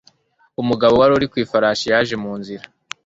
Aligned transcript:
Umugabo 0.61 0.93
wari 1.01 1.25
ku 1.31 1.35
ifarashi 1.43 1.85
yaje 1.91 2.15
mu 2.23 2.31
nzira. 2.39 2.65